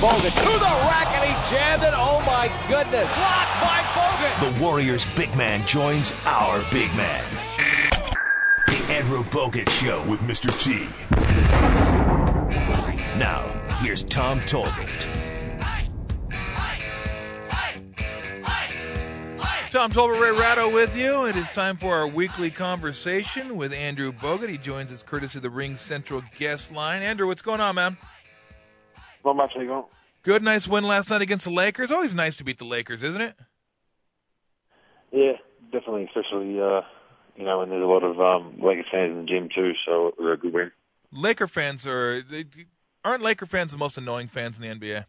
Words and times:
Bogut 0.00 0.32
to 0.32 0.58
the 0.58 0.74
rack 0.88 1.08
and 1.12 1.28
he 1.28 1.54
jammed 1.54 1.82
it. 1.82 1.92
Oh 1.92 2.22
my 2.24 2.50
goodness. 2.70 3.12
Blocked 3.16 3.60
by 3.60 3.82
Bogut. 3.92 4.58
The 4.58 4.64
Warriors 4.64 5.04
big 5.14 5.34
man 5.36 5.66
joins 5.66 6.14
our 6.24 6.62
big 6.72 6.88
man. 6.96 7.22
The 8.66 8.82
Andrew 8.88 9.22
Bogut 9.24 9.68
Show 9.68 10.02
with 10.08 10.20
Mr. 10.20 10.48
T. 10.58 10.88
Now, 13.18 13.44
here's 13.82 14.02
Tom 14.04 14.40
Tolbert. 14.40 15.06
Tom 19.70 19.92
Tolbert, 19.92 20.18
Ray 20.18 20.32
Ratto 20.32 20.70
with 20.70 20.96
you. 20.96 21.26
It 21.26 21.36
is 21.36 21.48
time 21.50 21.76
for 21.76 21.94
our 21.94 22.08
weekly 22.08 22.50
conversation 22.50 23.54
with 23.54 23.74
Andrew 23.74 24.12
Bogut. 24.12 24.48
He 24.48 24.56
joins 24.56 24.90
us 24.90 25.02
courtesy 25.02 25.40
of 25.40 25.42
the 25.42 25.50
RingCentral 25.50 26.24
guest 26.38 26.72
line. 26.72 27.02
Andrew, 27.02 27.26
what's 27.26 27.42
going 27.42 27.60
on, 27.60 27.74
man? 27.74 27.98
Not 29.24 29.36
much? 29.36 29.52
Good, 30.22 30.42
nice 30.42 30.68
win 30.68 30.84
last 30.84 31.10
night 31.10 31.22
against 31.22 31.44
the 31.44 31.52
Lakers. 31.52 31.90
Always 31.90 32.14
nice 32.14 32.36
to 32.38 32.44
beat 32.44 32.58
the 32.58 32.64
Lakers, 32.64 33.02
isn't 33.02 33.20
it? 33.20 33.34
Yeah, 35.12 35.32
definitely, 35.72 36.04
especially, 36.04 36.60
uh, 36.60 36.82
you 37.36 37.44
know, 37.44 37.58
when 37.58 37.70
there's 37.70 37.82
a 37.82 37.86
lot 37.86 38.04
of 38.04 38.20
um, 38.20 38.60
Lakers 38.60 38.86
fans 38.90 39.12
in 39.12 39.18
the 39.22 39.26
gym 39.26 39.48
too, 39.54 39.72
so 39.86 40.08
it 40.08 40.14
was 40.18 40.38
a 40.38 40.40
good 40.40 40.52
win. 40.52 40.70
Laker 41.12 41.48
fans 41.48 41.86
are 41.86 42.22
they, 42.22 42.44
aren't 43.04 43.22
Laker 43.22 43.46
fans 43.46 43.72
the 43.72 43.78
most 43.78 43.98
annoying 43.98 44.28
fans 44.28 44.58
in 44.58 44.62
the 44.62 44.74
NBA? 44.74 45.06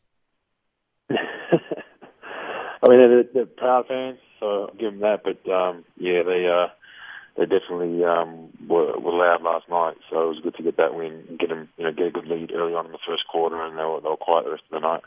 I 2.84 2.88
mean, 2.88 2.98
they're, 2.98 3.24
they're 3.34 3.46
proud 3.46 3.88
fans, 3.88 4.18
so 4.40 4.64
I'll 4.64 4.76
give 4.76 4.94
them 4.94 5.02
that. 5.02 5.24
But 5.24 5.52
um, 5.52 5.86
yeah, 5.98 6.24
they 6.24 6.48
uh, 6.48 6.68
they 7.38 7.46
definitely 7.46 8.04
um, 8.04 8.50
were, 8.68 8.98
were 9.00 9.14
loud 9.14 9.42
last 9.44 9.70
night, 9.70 9.96
so 10.10 10.24
it 10.24 10.28
was 10.28 10.40
good 10.44 10.56
to 10.56 10.64
get 10.64 10.78
that 10.78 10.94
win 10.96 11.24
and 11.30 11.40
get 11.40 11.50
them, 11.50 11.70
you 11.78 11.84
know, 11.86 11.92
get 11.92 12.08
a 12.08 12.12
good 12.12 12.28
lead 12.28 12.52
early 12.54 12.74
on 12.74 12.86
in 12.86 12.92
the 12.92 12.98
first 13.08 13.28
quarter, 13.28 13.62
and 13.64 13.78
they 13.78 13.84
were, 13.84 14.02
they 14.02 14.10
were 14.10 14.18
quiet 14.18 14.46
the 14.46 14.52
rest 14.52 14.64
of 14.72 14.82
the 14.82 14.88
night. 14.88 15.02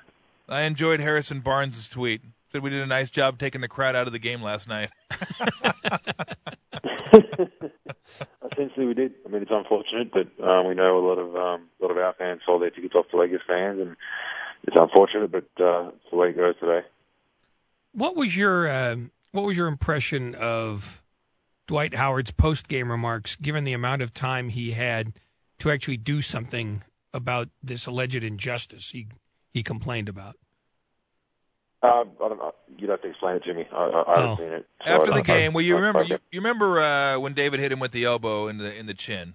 I 0.49 0.63
enjoyed 0.63 1.01
Harrison 1.01 1.41
Barnes' 1.41 1.89
tweet. 1.89 2.23
Said 2.49 2.63
we 2.63 2.71
did 2.71 2.83
a 2.83 2.87
nice 2.87 3.11
job 3.11 3.39
taking 3.39 3.61
the 3.61 3.69
crowd 3.69 3.97
out 3.97 4.07
of 4.07 4.13
the 4.13 4.19
game 4.19 4.43
last 4.43 4.69
night. 4.69 4.91
Essentially, 8.53 8.87
we 8.87 8.95
did. 8.95 9.13
I 9.27 9.29
mean, 9.29 9.43
it's 9.43 9.51
unfortunate, 9.51 10.13
but 10.13 10.29
um, 10.47 10.69
we 10.69 10.75
know 10.75 10.99
a 10.99 11.05
lot 11.05 11.19
of 11.19 11.35
um, 11.35 11.69
a 11.81 11.85
lot 11.85 11.91
of 11.91 11.97
our 11.97 12.15
fans 12.15 12.43
sold 12.47 12.63
their 12.63 12.71
tickets 12.71 12.95
off 12.95 13.09
to 13.11 13.17
Lakers 13.17 13.41
fans, 13.47 13.81
and 13.81 13.97
it's 14.65 14.77
unfortunate, 14.79 15.33
but 15.33 15.49
uh, 15.59 15.89
it's 15.89 16.11
the 16.11 16.17
way 16.17 16.29
it 16.29 16.37
goes 16.37 16.55
today. 16.61 16.87
What 17.93 18.15
was 18.15 18.37
your 18.37 18.69
uh, 18.69 18.97
what 19.33 19.45
was 19.45 19.57
your 19.57 19.67
impression 19.67 20.35
of 20.35 21.03
Dwight 21.67 21.95
Howard's 21.95 22.31
post 22.31 22.69
game 22.69 22.91
remarks, 22.91 23.37
given 23.37 23.65
the 23.65 23.73
amount 23.73 24.03
of 24.03 24.13
time 24.13 24.49
he 24.51 24.73
had 24.73 25.13
to 25.61 25.71
actually 25.71 25.97
do 25.97 26.21
something 26.23 26.83
about 27.13 27.49
this 27.63 27.87
alleged 27.87 28.23
injustice 28.23 28.91
he 28.91 29.07
he 29.53 29.63
complained 29.63 30.09
about? 30.09 30.37
Uh, 31.83 31.87
I 32.23 32.29
don't 32.29 32.39
know. 32.39 32.55
You'd 32.79 32.91
have 32.91 33.03
to 33.03 33.09
explain 33.11 33.37
it 33.37 33.45
to 33.45 33.55
me. 33.55 33.67
I, 33.73 33.77
I, 33.77 33.87
haven't 34.17 34.31
Oh. 34.31 34.37
seen 34.37 34.47
it. 34.53 34.67
so 34.87 34.93
After 34.95 35.13
the 35.13 35.23
game, 35.23 35.53
well, 35.53 35.63
you 35.65 35.77
remember 35.81 36.03
you, 36.03 36.19
you 36.33 36.41
remember 36.41 36.81
uh, 36.81 37.19
when 37.19 37.35
David 37.35 37.61
hit 37.61 37.71
him 37.73 37.79
with 37.79 37.93
the 37.93 38.05
elbow 38.05 38.49
in 38.49 38.59
the 38.59 38.75
in 38.75 38.87
the 38.87 38.95
chin. 38.95 39.35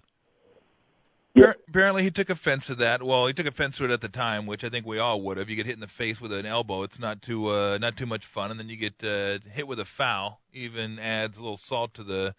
Yeah. 1.35 1.53
Apparently, 1.67 2.03
he 2.03 2.11
took 2.11 2.29
offense 2.29 2.67
to 2.67 2.75
that. 2.75 3.03
Well, 3.03 3.27
he 3.27 3.33
took 3.33 3.45
offense 3.45 3.77
to 3.77 3.85
it 3.85 3.91
at 3.91 4.01
the 4.01 4.09
time, 4.09 4.45
which 4.45 4.63
I 4.63 4.69
think 4.69 4.85
we 4.85 4.99
all 4.99 5.21
would 5.21 5.37
have. 5.37 5.49
You 5.49 5.55
get 5.55 5.67
hit 5.67 5.75
in 5.75 5.79
the 5.79 5.87
face 5.87 6.19
with 6.19 6.33
an 6.33 6.45
elbow; 6.45 6.83
it's 6.83 6.99
not 6.99 7.21
too 7.21 7.49
uh, 7.49 7.77
not 7.77 7.95
too 7.95 8.05
much 8.05 8.25
fun. 8.25 8.51
And 8.51 8.59
then 8.59 8.69
you 8.69 8.75
get 8.75 9.03
uh, 9.03 9.39
hit 9.51 9.67
with 9.67 9.79
a 9.79 9.85
foul, 9.85 10.41
even 10.51 10.97
adds 10.99 11.37
a 11.37 11.41
little 11.41 11.57
salt 11.57 11.93
to 11.95 12.03
the 12.03 12.35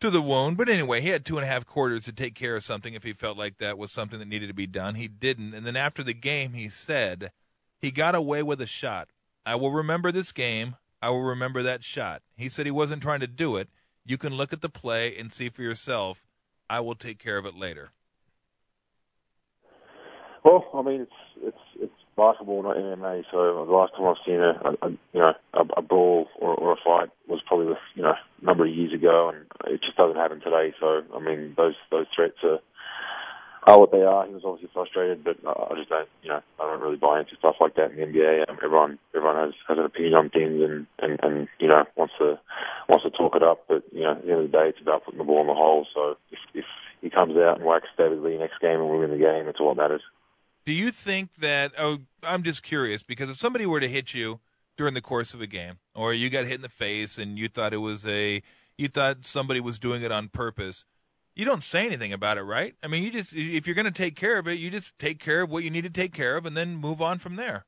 to 0.00 0.10
the 0.10 0.20
wound. 0.20 0.56
But 0.56 0.68
anyway, 0.68 1.00
he 1.00 1.08
had 1.08 1.24
two 1.24 1.36
and 1.36 1.44
a 1.44 1.48
half 1.48 1.64
quarters 1.64 2.04
to 2.04 2.12
take 2.12 2.34
care 2.34 2.56
of 2.56 2.64
something 2.64 2.94
if 2.94 3.04
he 3.04 3.12
felt 3.12 3.38
like 3.38 3.58
that 3.58 3.78
was 3.78 3.92
something 3.92 4.18
that 4.18 4.28
needed 4.28 4.48
to 4.48 4.54
be 4.54 4.66
done. 4.66 4.96
He 4.96 5.08
didn't. 5.08 5.54
And 5.54 5.66
then 5.66 5.76
after 5.76 6.02
the 6.02 6.14
game, 6.14 6.52
he 6.52 6.68
said 6.68 7.30
he 7.78 7.90
got 7.90 8.14
away 8.14 8.42
with 8.42 8.60
a 8.60 8.66
shot. 8.66 9.08
I 9.46 9.54
will 9.54 9.70
remember 9.70 10.10
this 10.10 10.32
game. 10.32 10.76
I 11.00 11.10
will 11.10 11.22
remember 11.22 11.62
that 11.62 11.84
shot. 11.84 12.22
He 12.36 12.48
said 12.48 12.66
he 12.66 12.72
wasn't 12.72 13.02
trying 13.02 13.20
to 13.20 13.26
do 13.26 13.56
it. 13.56 13.68
You 14.04 14.18
can 14.18 14.34
look 14.34 14.52
at 14.52 14.60
the 14.60 14.68
play 14.68 15.16
and 15.16 15.32
see 15.32 15.48
for 15.48 15.62
yourself. 15.62 16.26
I 16.68 16.80
will 16.80 16.94
take 16.94 17.18
care 17.18 17.36
of 17.36 17.46
it 17.46 17.54
later. 17.54 17.90
Well, 20.44 20.68
I 20.74 20.82
mean, 20.82 21.00
it's 21.02 21.20
it's 21.42 21.64
it's 21.80 22.00
basketball, 22.16 22.62
not 22.62 22.76
MMA. 22.76 23.24
So 23.30 23.64
the 23.64 23.72
last 23.72 23.94
time 23.96 24.06
I've 24.06 24.20
seen 24.26 24.40
a, 24.40 24.52
a, 24.82 24.90
you 24.90 25.20
know 25.20 25.32
a, 25.54 25.60
a 25.78 25.82
brawl 25.82 26.28
or, 26.38 26.54
or 26.54 26.72
a 26.72 26.76
fight 26.84 27.08
was 27.28 27.40
probably 27.46 27.66
with, 27.66 27.78
you 27.94 28.02
know 28.02 28.12
a 28.12 28.44
number 28.44 28.66
of 28.66 28.74
years 28.74 28.92
ago, 28.92 29.32
and 29.32 29.46
it 29.72 29.80
just 29.82 29.96
doesn't 29.96 30.16
happen 30.20 30.40
today. 30.40 30.74
So 30.78 31.02
I 31.16 31.18
mean, 31.18 31.54
those 31.56 31.74
those 31.90 32.06
threats 32.14 32.36
are 32.44 32.58
are 33.66 33.80
what 33.80 33.90
they 33.90 34.02
are. 34.02 34.26
He 34.26 34.34
was 34.34 34.42
obviously 34.44 34.68
frustrated, 34.74 35.24
but 35.24 35.36
I 35.48 35.72
I 35.72 35.76
just 35.78 35.88
don't 35.88 36.08
you 36.22 36.28
know 36.28 36.42
I 36.60 36.62
don't 36.68 36.82
really 36.82 37.00
buy 37.00 37.20
into 37.20 37.36
stuff 37.38 37.56
like 37.58 37.76
that 37.76 37.92
in 37.92 37.96
the 37.96 38.04
NBA. 38.04 38.50
Um, 38.50 38.58
everyone 38.62 38.98
everyone 39.16 39.36
has 39.36 39.54
has 39.66 39.78
an 39.78 39.86
opinion 39.86 40.12
on 40.12 40.28
things, 40.28 40.60
and 40.60 40.86
and 41.00 41.18
and 41.22 41.48
you 41.58 41.68
know 41.68 41.84
wants 41.96 42.14
to 42.18 42.38
wants 42.90 43.04
to 43.04 43.10
talk 43.10 43.34
it 43.34 43.42
up. 43.42 43.64
But 43.66 43.82
you 43.92 44.02
know 44.02 44.12
at 44.12 44.26
the 44.26 44.30
end 44.30 44.44
of 44.44 44.52
the 44.52 44.58
day, 44.58 44.68
it's 44.68 44.82
about 44.82 45.06
putting 45.06 45.18
the 45.18 45.24
ball 45.24 45.40
in 45.40 45.46
the 45.46 45.54
hole. 45.54 45.86
So 45.94 46.16
if 46.30 46.38
if 46.52 46.66
he 47.00 47.08
comes 47.08 47.34
out 47.38 47.56
and 47.56 47.64
whacks 47.64 47.88
David 47.96 48.20
Lee 48.20 48.36
next 48.36 48.60
game 48.60 48.80
and 48.80 48.90
we 48.90 48.98
win 48.98 49.10
the 49.10 49.16
game, 49.16 49.46
that's 49.46 49.58
all 49.58 49.74
that 49.74 49.80
matters. 49.80 50.02
Do 50.66 50.72
you 50.72 50.90
think 50.90 51.36
that? 51.36 51.72
Oh, 51.78 51.98
I'm 52.22 52.42
just 52.42 52.62
curious 52.62 53.02
because 53.02 53.28
if 53.28 53.36
somebody 53.36 53.66
were 53.66 53.80
to 53.80 53.88
hit 53.88 54.14
you 54.14 54.40
during 54.76 54.94
the 54.94 55.02
course 55.02 55.34
of 55.34 55.40
a 55.40 55.46
game, 55.46 55.78
or 55.94 56.14
you 56.14 56.30
got 56.30 56.46
hit 56.46 56.54
in 56.54 56.62
the 56.62 56.68
face 56.68 57.18
and 57.18 57.38
you 57.38 57.48
thought 57.48 57.72
it 57.72 57.78
was 57.78 58.06
a, 58.06 58.42
you 58.76 58.88
thought 58.88 59.24
somebody 59.24 59.60
was 59.60 59.78
doing 59.78 60.02
it 60.02 60.10
on 60.10 60.28
purpose, 60.28 60.86
you 61.34 61.44
don't 61.44 61.62
say 61.62 61.84
anything 61.84 62.12
about 62.12 62.38
it, 62.38 62.42
right? 62.42 62.74
I 62.82 62.86
mean, 62.86 63.02
you 63.02 63.10
just 63.10 63.34
if 63.34 63.66
you're 63.66 63.74
going 63.74 63.84
to 63.84 63.90
take 63.90 64.16
care 64.16 64.38
of 64.38 64.48
it, 64.48 64.54
you 64.54 64.70
just 64.70 64.98
take 64.98 65.18
care 65.18 65.42
of 65.42 65.50
what 65.50 65.64
you 65.64 65.70
need 65.70 65.82
to 65.82 65.90
take 65.90 66.12
care 66.12 66.36
of, 66.36 66.46
and 66.46 66.56
then 66.56 66.76
move 66.76 67.02
on 67.02 67.18
from 67.18 67.36
there. 67.36 67.66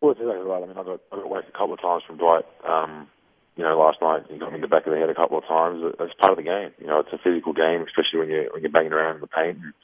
Well, 0.00 0.14
that's 0.14 0.22
exactly 0.22 0.46
right. 0.46 0.62
I 0.62 0.66
mean, 0.66 0.76
I 0.76 0.82
got 0.82 1.00
I 1.12 1.16
got 1.16 1.30
whacked 1.30 1.48
a 1.48 1.52
couple 1.52 1.74
of 1.74 1.80
times 1.80 2.02
from 2.06 2.18
Dwight. 2.18 2.44
Um, 2.66 3.08
you 3.56 3.64
know, 3.64 3.78
last 3.78 3.98
night 4.00 4.24
he 4.28 4.38
got 4.38 4.50
me 4.50 4.56
in 4.56 4.60
the 4.62 4.68
back 4.68 4.86
of 4.86 4.92
the 4.92 4.98
head 4.98 5.10
a 5.10 5.14
couple 5.14 5.38
of 5.38 5.44
times. 5.44 5.82
That's 5.98 6.12
part 6.14 6.32
of 6.32 6.38
the 6.38 6.44
game. 6.44 6.72
You 6.78 6.86
know, 6.86 7.00
it's 7.00 7.12
a 7.12 7.18
physical 7.18 7.52
game, 7.52 7.84
especially 7.86 8.20
when 8.20 8.28
you're 8.28 8.52
when 8.52 8.62
you're 8.62 8.72
banging 8.72 8.92
around 8.92 9.16
in 9.16 9.20
the 9.20 9.26
paint. 9.26 9.58
And, 9.58 9.74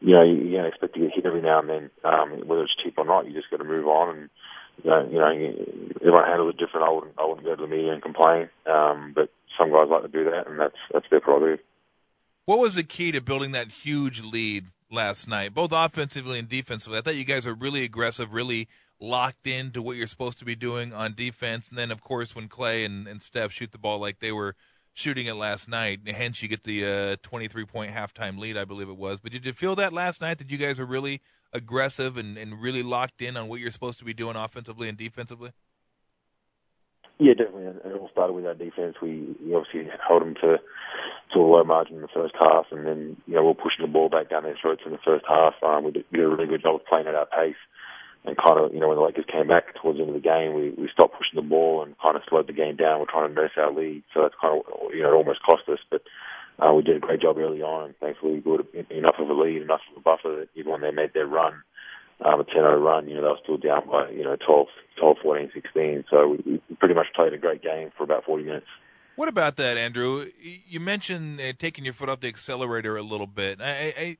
you 0.00 0.14
know, 0.14 0.22
you, 0.22 0.36
you 0.36 0.56
don't 0.56 0.66
expect 0.66 0.94
to 0.94 1.00
get 1.00 1.10
hit 1.14 1.26
every 1.26 1.42
now 1.42 1.60
and 1.60 1.68
then, 1.68 1.90
um, 2.04 2.46
whether 2.46 2.62
it's 2.62 2.76
cheap 2.82 2.94
or 2.96 3.04
not. 3.04 3.26
You 3.26 3.32
just 3.32 3.50
got 3.50 3.58
to 3.58 3.64
move 3.64 3.86
on, 3.86 4.16
and 4.16 4.30
you 4.84 4.90
know, 4.90 5.08
you 5.08 5.18
know, 5.18 5.30
everyone 6.00 6.24
handles 6.24 6.54
it 6.54 6.58
different. 6.58 6.86
I 6.86 6.92
wouldn't 6.92 7.14
I 7.18 7.26
wouldn't 7.26 7.46
go 7.46 7.56
to 7.56 7.62
the 7.62 7.68
media 7.68 7.92
and 7.92 8.02
complain, 8.02 8.48
um, 8.66 9.12
but 9.14 9.30
some 9.58 9.70
guys 9.70 9.88
like 9.90 10.02
to 10.02 10.08
do 10.08 10.24
that, 10.24 10.48
and 10.48 10.58
that's 10.58 10.76
that's 10.92 11.06
their 11.10 11.20
prerogative. 11.20 11.64
What 12.46 12.58
was 12.58 12.74
the 12.74 12.82
key 12.82 13.12
to 13.12 13.20
building 13.20 13.52
that 13.52 13.68
huge 13.68 14.22
lead 14.22 14.66
last 14.90 15.28
night, 15.28 15.54
both 15.54 15.70
offensively 15.72 16.38
and 16.38 16.48
defensively? 16.48 16.98
I 16.98 17.02
thought 17.02 17.14
you 17.14 17.24
guys 17.24 17.46
were 17.46 17.54
really 17.54 17.84
aggressive, 17.84 18.32
really 18.32 18.68
locked 18.98 19.46
into 19.46 19.82
what 19.82 19.96
you're 19.96 20.06
supposed 20.06 20.38
to 20.38 20.44
be 20.44 20.54
doing 20.54 20.92
on 20.92 21.14
defense. 21.14 21.68
And 21.68 21.78
then, 21.78 21.90
of 21.90 22.02
course, 22.02 22.34
when 22.34 22.48
Clay 22.48 22.84
and, 22.84 23.06
and 23.06 23.22
Steph 23.22 23.52
shoot 23.52 23.72
the 23.72 23.78
ball 23.78 23.98
like 23.98 24.20
they 24.20 24.32
were 24.32 24.56
shooting 24.94 25.26
it 25.26 25.34
last 25.34 25.68
night, 25.68 26.00
hence 26.06 26.42
you 26.42 26.48
get 26.48 26.64
the 26.64 26.84
uh, 26.84 27.16
23 27.22 27.64
point 27.64 27.92
halftime 27.92 28.38
lead, 28.38 28.56
I 28.56 28.64
believe 28.64 28.88
it 28.88 28.96
was. 28.96 29.20
But 29.20 29.32
did 29.32 29.44
you 29.44 29.52
feel 29.52 29.76
that 29.76 29.92
last 29.92 30.20
night 30.20 30.38
that 30.38 30.50
you 30.50 30.58
guys 30.58 30.78
were 30.78 30.86
really 30.86 31.20
aggressive 31.52 32.16
and, 32.16 32.36
and 32.36 32.60
really 32.60 32.82
locked 32.82 33.22
in 33.22 33.36
on 33.36 33.48
what 33.48 33.60
you're 33.60 33.70
supposed 33.70 33.98
to 33.98 34.04
be 34.04 34.14
doing 34.14 34.36
offensively 34.36 34.88
and 34.88 34.96
defensively? 34.96 35.52
Yeah, 37.18 37.34
definitely. 37.34 37.64
It 37.84 37.96
all 38.00 38.08
started 38.10 38.32
with 38.32 38.46
our 38.46 38.54
defense. 38.54 38.96
We, 39.02 39.36
we 39.44 39.54
obviously 39.54 39.90
held 40.06 40.22
them 40.22 40.34
to 40.40 40.56
to 41.34 41.38
a 41.38 41.46
low 41.46 41.62
margin 41.62 41.96
in 41.96 42.02
the 42.02 42.08
first 42.08 42.34
half, 42.38 42.66
and 42.72 42.86
then 42.86 43.16
you 43.26 43.34
know 43.34 43.42
we 43.42 43.48
we're 43.48 43.54
pushing 43.54 43.84
the 43.84 43.92
ball 43.92 44.08
back 44.08 44.30
down 44.30 44.42
their 44.42 44.56
throats 44.60 44.82
in 44.84 44.92
the 44.92 44.98
first 45.04 45.24
half. 45.28 45.54
Um, 45.62 45.84
we, 45.84 45.90
we 46.10 46.18
did 46.18 46.24
a 46.24 46.28
really 46.28 46.46
good 46.46 46.62
job 46.62 46.76
of 46.76 46.86
playing 46.86 47.06
at 47.06 47.14
our 47.14 47.26
pace, 47.26 47.60
and 48.24 48.36
kind 48.36 48.60
of 48.60 48.72
you 48.74 48.80
know 48.80 48.88
when 48.88 48.96
the 48.96 49.02
Lakers 49.02 49.24
came 49.30 49.48
back 49.48 49.74
towards 49.80 49.98
the 49.98 50.04
end 50.04 50.14
of 50.14 50.20
the 50.20 50.26
game, 50.26 50.54
we 50.54 50.70
we 50.70 50.88
stopped 50.92 51.14
pushing 51.16 51.36
the 51.36 51.46
ball 51.46 51.82
and 51.82 51.96
kind 51.98 52.16
of 52.16 52.22
slowed 52.28 52.46
the 52.46 52.52
game 52.52 52.76
down. 52.76 53.00
We're 53.00 53.10
trying 53.10 53.28
to 53.28 53.34
nurse 53.34 53.52
our 53.56 53.72
lead, 53.72 54.02
so 54.12 54.22
that's 54.22 54.34
kind 54.40 54.58
of 54.58 54.64
you 54.94 55.02
know 55.02 55.10
it 55.10 55.16
almost 55.16 55.42
cost 55.42 55.68
us, 55.68 55.80
but. 55.90 56.02
Uh, 56.58 56.74
we 56.74 56.82
did 56.82 56.94
a 56.94 57.00
great 57.00 57.22
job 57.22 57.38
early 57.38 57.62
on, 57.62 57.86
and 57.86 57.96
thankfully 58.00 58.34
we 58.34 58.40
got 58.40 58.60
enough 58.90 59.14
of 59.18 59.30
a 59.30 59.32
lead, 59.32 59.62
enough 59.62 59.80
of 59.90 59.96
a 59.96 60.00
buffer 60.02 60.44
that 60.44 60.48
even 60.54 60.70
when 60.70 60.82
they 60.82 60.90
made 60.90 61.10
their 61.14 61.26
run, 61.26 61.54
um, 62.24 62.40
a 62.40 62.44
10-0 62.44 62.84
run, 62.84 63.08
you 63.08 63.14
know, 63.14 63.22
they 63.22 63.28
were 63.28 63.38
still 63.42 63.56
down 63.56 63.88
by, 63.88 64.10
you 64.10 64.24
know, 64.24 64.36
12, 64.46 64.66
12, 64.98 65.16
14, 65.22 65.50
16. 65.54 66.04
So 66.10 66.28
we, 66.28 66.60
we 66.68 66.76
pretty 66.76 66.94
much 66.94 67.06
played 67.14 67.32
a 67.32 67.38
great 67.38 67.62
game 67.62 67.90
for 67.96 68.04
about 68.04 68.24
40 68.24 68.44
minutes. 68.44 68.66
What 69.16 69.28
about 69.28 69.56
that, 69.56 69.76
Andrew? 69.76 70.30
You 70.38 70.80
mentioned 70.80 71.40
uh, 71.40 71.52
taking 71.58 71.84
your 71.84 71.94
foot 71.94 72.08
off 72.08 72.20
the 72.20 72.28
accelerator 72.28 72.96
a 72.96 73.02
little 73.02 73.26
bit. 73.26 73.60
I, 73.60 73.94
I, 73.96 74.16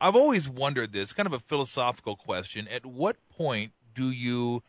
I've 0.00 0.16
always 0.16 0.48
wondered 0.48 0.92
this, 0.92 1.12
kind 1.12 1.26
of 1.26 1.32
a 1.32 1.38
philosophical 1.38 2.16
question. 2.16 2.68
At 2.68 2.84
what 2.84 3.16
point 3.28 3.72
do 3.94 4.10
you 4.10 4.62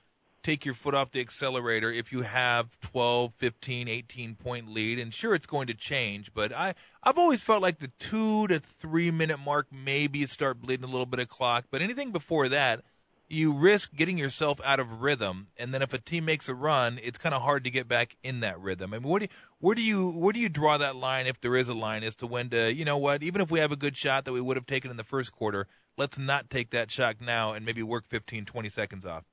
take 0.44 0.64
your 0.64 0.76
foot 0.76 0.94
off 0.94 1.12
the 1.12 1.20
accelerator 1.20 1.92
if 1.92 2.12
you 2.12 2.22
have 2.22 2.80
12, 2.80 3.34
15, 3.38 3.88
18 3.88 4.36
point 4.36 4.70
lead? 4.70 5.00
And 5.00 5.14
sure, 5.14 5.34
it's 5.34 5.48
going 5.48 5.68
to 5.68 5.74
change, 5.74 6.34
but 6.34 6.54
I, 6.54 6.76
I've 7.04 7.18
always 7.18 7.42
felt 7.42 7.62
like 7.62 7.80
the 7.80 7.92
two 8.00 8.48
to 8.48 8.60
three 8.60 9.12
minute 9.12 9.40
mark, 9.40 9.68
maybe 9.72 10.26
start 10.26 10.62
bleeding 10.62 10.86
a 10.86 10.92
little 10.92 11.06
bit 11.06 11.20
of 11.20 11.28
clock, 11.28 11.66
but 11.72 11.82
anything 11.82 12.12
before 12.12 12.48
that, 12.50 12.82
you 13.28 13.52
risk 13.54 13.94
getting 13.96 14.18
yourself 14.18 14.60
out 14.64 14.80
of 14.80 15.02
rhythm, 15.02 15.48
and 15.58 15.74
then 15.74 15.82
if 15.82 15.94
a 15.94 15.98
team 15.98 16.26
makes 16.26 16.48
a 16.48 16.56
run, 16.56 17.00
it's 17.02 17.18
kind 17.18 17.34
of 17.34 17.42
hard 17.42 17.64
to 17.64 17.72
get 17.72 17.88
back 17.88 18.16
in 18.24 18.40
that 18.42 18.60
rhythm. 18.60 18.94
I 18.94 19.00
mean, 19.00 19.10
where 19.10 19.20
do 19.20 19.26
you, 19.26 19.30
where 19.60 19.76
do 19.76 19.82
you 19.82 20.10
where 20.12 20.34
do 20.34 20.40
you 20.40 20.50
draw 20.50 20.78
that 20.78 20.96
line, 20.96 21.28
if 21.28 21.42
there 21.42 21.56
is 21.56 21.70
a 21.70 21.74
line, 21.74 22.04
as 22.04 22.16
to 22.16 22.28
when 22.28 22.50
to 22.52 22.72
you 22.72 22.86
know 22.86 22.98
what? 22.98 23.24
Even 23.24 23.42
if 23.42 23.50
we 23.50 23.60
have 23.60 23.72
a 23.72 23.76
good 23.76 23.98
shot 23.98 24.26
that 24.26 24.34
we 24.34 24.42
would 24.42 24.58
have 24.58 24.68
taken 24.68 24.92
in 24.92 24.98
the 24.98 25.04
first 25.04 25.32
quarter, 25.32 25.68
let's 25.98 26.18
not 26.18 26.50
take 26.50 26.70
that 26.72 26.92
shot 26.92 27.16
now 27.20 27.54
and 27.54 27.66
maybe 27.66 27.82
work 27.82 28.06
15, 28.08 28.46
20 28.46 28.70
seconds 28.70 29.06
off. 29.06 29.24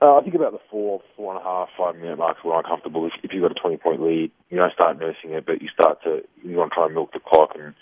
Uh, 0.00 0.16
I 0.16 0.22
think 0.22 0.34
about 0.34 0.52
the 0.52 0.60
four, 0.70 1.00
four 1.16 1.34
and 1.34 1.40
a 1.40 1.44
half, 1.44 1.68
five 1.76 1.96
minute 1.96 2.18
marks 2.18 2.44
were 2.44 2.56
uncomfortable. 2.56 3.06
If, 3.06 3.12
if 3.24 3.32
you've 3.32 3.42
got 3.42 3.50
a 3.50 3.60
20 3.60 3.76
point 3.78 4.02
lead, 4.02 4.30
you 4.48 4.56
don't 4.56 4.72
start 4.72 4.98
nursing 4.98 5.32
it, 5.32 5.44
but 5.44 5.60
you 5.60 5.68
start 5.68 6.02
to, 6.04 6.22
you 6.42 6.56
want 6.56 6.72
to 6.72 6.74
try 6.74 6.86
and 6.86 6.94
milk 6.94 7.12
the 7.12 7.20
clock 7.20 7.50
and 7.58 7.74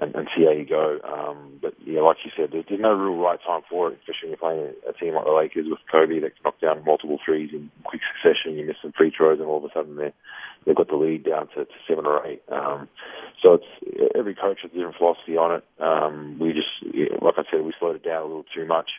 and, 0.00 0.14
and 0.14 0.28
see 0.36 0.44
how 0.44 0.52
you 0.52 0.66
go. 0.66 0.98
Um, 1.04 1.58
but 1.62 1.74
yeah, 1.84 2.00
like 2.00 2.18
you 2.24 2.30
said, 2.36 2.50
there's, 2.52 2.64
there's 2.68 2.80
no 2.80 2.94
real 2.94 3.16
right 3.16 3.38
time 3.46 3.62
for 3.68 3.90
it, 3.90 3.98
especially 4.00 4.30
when 4.30 4.38
you're 4.38 4.44
playing 4.44 4.74
a 4.88 4.92
team 4.92 5.14
like 5.14 5.24
the 5.24 5.32
Lakers 5.32 5.66
with 5.68 5.78
Kobe 5.90 6.20
that 6.20 6.34
can 6.34 6.42
knock 6.44 6.60
down 6.60 6.84
multiple 6.84 7.18
threes 7.24 7.50
in 7.52 7.70
quick 7.84 8.00
succession. 8.14 8.58
You 8.58 8.66
miss 8.66 8.76
some 8.82 8.92
free 8.96 9.12
throws, 9.16 9.38
and 9.38 9.48
all 9.48 9.58
of 9.58 9.64
a 9.64 9.72
sudden 9.72 9.96
they 9.96 10.12
they've 10.66 10.76
got 10.76 10.88
the 10.88 10.96
lead 10.96 11.24
down 11.24 11.48
to, 11.54 11.64
to 11.64 11.78
seven 11.88 12.06
or 12.06 12.26
eight. 12.26 12.42
Um, 12.50 12.88
so 13.42 13.54
it's 13.54 14.12
every 14.16 14.34
coach 14.34 14.58
has 14.62 14.70
a 14.72 14.74
different 14.74 14.96
philosophy 14.96 15.36
on 15.36 15.60
it. 15.60 15.64
Um, 15.78 16.38
we 16.40 16.52
just, 16.52 16.72
like 17.22 17.34
I 17.36 17.44
said, 17.50 17.64
we 17.64 17.74
slowed 17.78 17.96
it 17.96 18.04
down 18.04 18.22
a 18.22 18.26
little 18.26 18.46
too 18.54 18.66
much. 18.66 18.90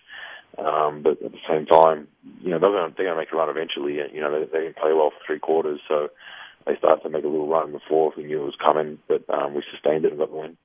Um, 0.57 1.01
but 1.03 1.21
at 1.21 1.31
the 1.33 1.43
same 1.49 1.65
time, 1.65 2.07
you 2.39 2.51
know, 2.51 2.59
they're 2.59 2.71
going 2.71 2.89
to, 2.89 2.95
they're 2.95 3.07
going 3.07 3.17
to 3.17 3.21
make 3.21 3.33
a 3.33 3.35
run 3.35 3.49
eventually. 3.49 3.99
You 4.13 4.21
know, 4.21 4.31
they, 4.31 4.45
they 4.45 4.65
didn't 4.65 4.77
play 4.77 4.93
well 4.93 5.09
for 5.09 5.19
three 5.25 5.39
quarters, 5.39 5.81
so 5.87 6.09
they 6.65 6.77
started 6.77 7.03
to 7.03 7.09
make 7.09 7.25
a 7.25 7.27
little 7.27 7.49
run 7.49 7.77
fourth. 7.89 8.15
We 8.15 8.23
knew 8.23 8.41
it 8.41 8.45
was 8.45 8.57
coming, 8.63 8.99
but 9.07 9.25
um, 9.29 9.53
we 9.53 9.63
sustained 9.69 10.05
it 10.05 10.11
and 10.11 10.19
got 10.19 10.29
the 10.29 10.37
win. 10.37 10.57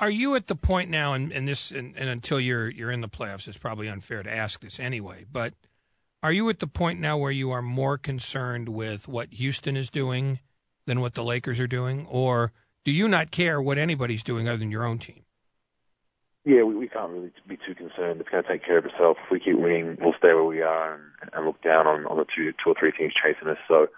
Are 0.00 0.10
you 0.10 0.36
at 0.36 0.46
the 0.46 0.54
point 0.54 0.90
now, 0.90 1.12
and, 1.12 1.32
and 1.32 1.48
this, 1.48 1.70
and, 1.72 1.96
and 1.96 2.08
until 2.08 2.38
you're 2.40 2.68
you're 2.70 2.90
in 2.90 3.00
the 3.00 3.08
playoffs, 3.08 3.48
it's 3.48 3.58
probably 3.58 3.88
unfair 3.88 4.22
to 4.22 4.32
ask 4.32 4.60
this 4.60 4.78
anyway. 4.78 5.24
But 5.30 5.54
are 6.22 6.32
you 6.32 6.48
at 6.50 6.60
the 6.60 6.66
point 6.68 7.00
now 7.00 7.18
where 7.18 7.32
you 7.32 7.50
are 7.50 7.62
more 7.62 7.98
concerned 7.98 8.68
with 8.68 9.08
what 9.08 9.32
Houston 9.34 9.76
is 9.76 9.90
doing 9.90 10.40
than 10.86 11.00
what 11.00 11.14
the 11.14 11.24
Lakers 11.24 11.58
are 11.58 11.66
doing, 11.66 12.06
or 12.08 12.52
do 12.84 12.92
you 12.92 13.08
not 13.08 13.30
care 13.30 13.60
what 13.60 13.76
anybody's 13.76 14.22
doing 14.22 14.48
other 14.48 14.58
than 14.58 14.70
your 14.70 14.84
own 14.84 14.98
team? 14.98 15.24
Yeah, 16.44 16.62
we, 16.62 16.76
we 16.76 16.88
can't 16.88 17.10
really 17.10 17.30
be 17.46 17.56
too 17.56 17.74
concerned. 17.74 18.20
It's 18.20 18.30
going 18.30 18.42
to 18.42 18.48
take 18.48 18.64
care 18.64 18.78
of 18.78 18.86
itself. 18.86 19.18
If 19.24 19.30
we 19.30 19.40
keep 19.40 19.58
winning, 19.58 19.98
we'll 20.00 20.14
stay 20.16 20.32
where 20.32 20.44
we 20.44 20.62
are 20.62 20.94
and, 20.94 21.30
and 21.34 21.44
look 21.44 21.60
down 21.62 21.86
on, 21.86 22.06
on 22.06 22.16
the 22.16 22.24
two, 22.24 22.52
two 22.52 22.70
or 22.70 22.74
three 22.78 22.92
teams 22.92 23.12
chasing 23.12 23.48
us. 23.48 23.58
So 23.66 23.88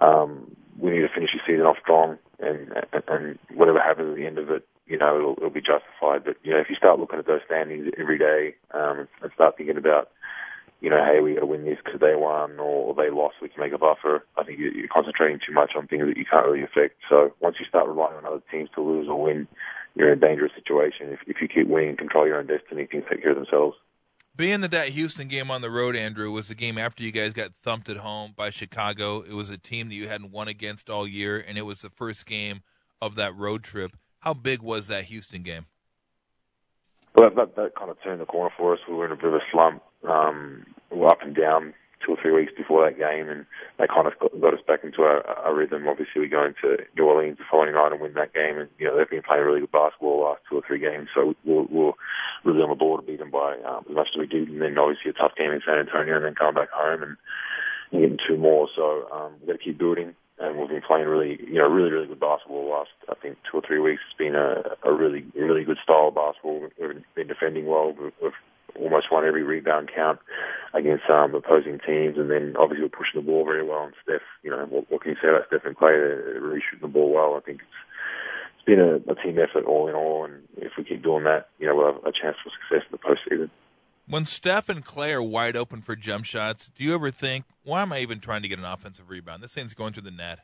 um, 0.00 0.56
we 0.78 0.92
need 0.92 1.02
to 1.02 1.12
finish 1.12 1.30
the 1.34 1.40
season 1.46 1.66
off 1.66 1.76
strong, 1.82 2.18
and, 2.38 2.72
and, 2.92 3.02
and 3.08 3.38
whatever 3.54 3.80
happens 3.80 4.10
at 4.12 4.16
the 4.16 4.26
end 4.26 4.38
of 4.38 4.48
it, 4.48 4.66
you 4.94 5.00
know, 5.00 5.18
it'll, 5.18 5.34
it'll 5.38 5.50
be 5.50 5.60
justified. 5.60 6.22
But 6.22 6.36
you 6.44 6.52
know, 6.52 6.60
if 6.60 6.70
you 6.70 6.76
start 6.76 7.00
looking 7.00 7.18
at 7.18 7.26
those 7.26 7.42
standings 7.44 7.90
every 7.98 8.16
day 8.16 8.54
um, 8.72 9.08
and 9.20 9.32
start 9.34 9.56
thinking 9.56 9.76
about, 9.76 10.10
you 10.80 10.88
know, 10.88 11.02
hey, 11.04 11.20
we 11.20 11.34
got 11.34 11.40
to 11.40 11.46
win 11.46 11.64
this 11.64 11.78
because 11.84 11.98
they 11.98 12.14
won 12.14 12.60
or 12.60 12.94
they 12.94 13.10
lost, 13.10 13.42
we 13.42 13.48
can 13.48 13.58
make 13.58 13.72
a 13.72 13.78
buffer. 13.78 14.24
I 14.38 14.44
think 14.44 14.60
you're 14.60 14.86
concentrating 14.86 15.40
too 15.44 15.52
much 15.52 15.72
on 15.76 15.88
things 15.88 16.04
that 16.06 16.16
you 16.16 16.24
can't 16.30 16.46
really 16.46 16.62
affect. 16.62 17.02
So 17.10 17.34
once 17.40 17.56
you 17.58 17.66
start 17.66 17.88
relying 17.88 18.14
on 18.14 18.24
other 18.24 18.42
teams 18.52 18.70
to 18.76 18.82
lose 18.82 19.08
or 19.08 19.20
win, 19.20 19.48
you're 19.96 20.12
in 20.12 20.18
a 20.18 20.20
dangerous 20.20 20.52
situation. 20.54 21.10
If, 21.10 21.20
if 21.26 21.42
you 21.42 21.48
keep 21.48 21.66
winning 21.66 21.96
control 21.96 22.24
your 22.24 22.38
own 22.38 22.46
destiny, 22.46 22.86
things 22.86 23.04
take 23.10 23.22
care 23.22 23.32
of 23.32 23.36
themselves. 23.36 23.76
Being 24.36 24.60
that 24.60 24.70
that 24.70 24.88
Houston 24.90 25.26
game 25.26 25.50
on 25.50 25.60
the 25.60 25.70
road, 25.70 25.96
Andrew, 25.96 26.30
was 26.30 26.46
the 26.46 26.54
game 26.54 26.78
after 26.78 27.02
you 27.02 27.10
guys 27.10 27.32
got 27.32 27.52
thumped 27.62 27.88
at 27.88 27.98
home 27.98 28.32
by 28.36 28.50
Chicago. 28.50 29.22
It 29.22 29.34
was 29.34 29.50
a 29.50 29.58
team 29.58 29.88
that 29.88 29.94
you 29.94 30.06
hadn't 30.06 30.30
won 30.30 30.46
against 30.46 30.88
all 30.90 31.06
year, 31.06 31.38
and 31.38 31.56
it 31.58 31.62
was 31.62 31.82
the 31.82 31.90
first 31.90 32.26
game 32.26 32.62
of 33.00 33.16
that 33.16 33.36
road 33.36 33.62
trip. 33.62 33.96
How 34.24 34.32
big 34.32 34.62
was 34.62 34.86
that 34.86 35.04
Houston 35.04 35.42
game? 35.42 35.66
Well, 37.14 37.28
that, 37.36 37.56
that, 37.56 37.76
kind 37.76 37.90
of 37.90 37.98
turned 38.02 38.22
the 38.22 38.24
corner 38.24 38.48
for 38.56 38.72
us. 38.72 38.80
We 38.88 38.94
were 38.94 39.04
in 39.04 39.12
a 39.12 39.16
bit 39.16 39.26
of 39.26 39.34
a 39.34 39.44
slump. 39.52 39.82
Um, 40.08 40.64
we 40.90 40.96
were 40.96 41.10
up 41.10 41.20
and 41.20 41.36
down 41.36 41.74
two 42.00 42.12
or 42.12 42.16
three 42.20 42.32
weeks 42.32 42.52
before 42.56 42.88
that 42.88 42.96
game, 42.96 43.28
and 43.28 43.44
they 43.78 43.86
kind 43.86 44.06
of 44.06 44.18
got, 44.18 44.32
got 44.40 44.54
us 44.54 44.64
back 44.66 44.80
into 44.82 45.02
our, 45.02 45.20
our 45.26 45.54
rhythm. 45.54 45.86
Obviously, 45.86 46.22
we 46.22 46.28
go 46.28 46.42
into 46.42 46.82
New 46.96 47.04
Orleans 47.04 47.36
the 47.36 47.44
following 47.50 47.74
night 47.74 47.92
and 47.92 48.00
win 48.00 48.14
that 48.14 48.32
game, 48.32 48.56
and 48.56 48.70
you 48.78 48.86
know 48.86 48.96
they've 48.96 49.10
been 49.10 49.20
playing 49.20 49.44
really 49.44 49.60
good 49.60 49.72
basketball 49.72 50.16
the 50.16 50.24
last 50.24 50.40
two 50.48 50.56
or 50.56 50.62
three 50.66 50.80
games, 50.80 51.08
so 51.14 51.34
we're, 51.44 51.68
we're 51.68 51.92
really 52.44 52.62
on 52.64 52.70
the 52.70 52.80
ball 52.80 52.96
to 52.96 53.04
beat 53.04 53.18
them 53.18 53.30
by 53.30 53.60
um, 53.68 53.84
as 53.90 53.94
much 53.94 54.08
as 54.14 54.18
we 54.18 54.26
did. 54.26 54.48
And 54.48 54.62
then 54.62 54.78
obviously 54.78 55.10
a 55.10 55.20
tough 55.20 55.36
game 55.36 55.52
in 55.52 55.60
San 55.68 55.84
Antonio, 55.84 56.16
and 56.16 56.24
then 56.24 56.34
coming 56.34 56.54
back 56.54 56.72
home 56.72 57.02
and 57.02 57.16
getting 57.92 58.16
two 58.26 58.38
more. 58.38 58.68
So 58.74 59.04
um, 59.12 59.36
we've 59.38 59.52
got 59.52 59.60
to 59.60 59.64
keep 59.64 59.76
building 59.76 60.16
and 60.38 60.58
we've 60.58 60.68
been 60.68 60.82
playing 60.82 61.06
really, 61.06 61.38
you 61.46 61.58
know, 61.58 61.68
really, 61.68 61.90
really 61.90 62.06
good 62.06 62.20
basketball 62.20 62.64
the 62.64 62.70
last, 62.70 62.90
I 63.08 63.14
think, 63.20 63.38
two 63.50 63.58
or 63.58 63.62
three 63.66 63.78
weeks. 63.78 64.02
It's 64.08 64.18
been 64.18 64.34
a, 64.34 64.76
a 64.82 64.92
really, 64.92 65.24
really 65.34 65.64
good 65.64 65.78
style 65.82 66.08
of 66.08 66.14
basketball. 66.14 66.68
We've 66.78 67.04
been 67.14 67.28
defending 67.28 67.66
well. 67.66 67.94
We've, 67.98 68.12
we've 68.20 68.32
almost 68.78 69.12
won 69.12 69.24
every 69.24 69.42
rebound 69.42 69.90
count 69.94 70.18
against 70.72 71.08
um, 71.08 71.34
opposing 71.34 71.78
teams, 71.86 72.18
and 72.18 72.30
then 72.30 72.54
obviously 72.58 72.84
we're 72.84 72.98
pushing 72.98 73.20
the 73.20 73.26
ball 73.26 73.44
very 73.44 73.64
well. 73.64 73.84
And 73.84 73.94
Steph, 74.02 74.26
you 74.42 74.50
know, 74.50 74.66
what, 74.68 74.90
what 74.90 75.02
can 75.02 75.12
you 75.12 75.18
say 75.22 75.28
about 75.28 75.46
Steph 75.46 75.64
and 75.64 75.76
Clay? 75.76 75.92
They're 75.92 76.40
really 76.40 76.60
shooting 76.60 76.82
the 76.88 76.92
ball 76.92 77.12
well. 77.12 77.36
I 77.36 77.40
think 77.40 77.60
it's 77.60 77.78
it's 78.56 78.64
been 78.64 78.80
a, 78.80 78.96
a 79.12 79.14
team 79.22 79.38
effort 79.38 79.66
all 79.66 79.88
in 79.88 79.94
all, 79.94 80.24
and 80.24 80.42
if 80.56 80.72
we 80.78 80.84
keep 80.84 81.02
doing 81.02 81.24
that, 81.24 81.48
you 81.58 81.66
know, 81.66 81.76
we'll 81.76 81.92
have 81.92 82.04
a 82.04 82.12
chance 82.12 82.36
for 82.42 82.50
success 82.50 82.88
in 82.90 82.96
the 82.96 82.98
postseason. 82.98 83.50
When 84.06 84.26
Steph 84.26 84.68
and 84.68 84.84
Clay 84.84 85.12
are 85.12 85.22
wide 85.22 85.56
open 85.56 85.80
for 85.80 85.96
jump 85.96 86.26
shots, 86.26 86.70
do 86.74 86.84
you 86.84 86.94
ever 86.94 87.10
think, 87.10 87.46
why 87.62 87.80
am 87.82 87.92
I 87.92 88.00
even 88.00 88.20
trying 88.20 88.42
to 88.42 88.48
get 88.48 88.58
an 88.58 88.64
offensive 88.64 89.08
rebound? 89.08 89.42
This 89.42 89.54
thing's 89.54 89.72
going 89.72 89.94
through 89.94 90.02
the 90.02 90.10
net. 90.10 90.40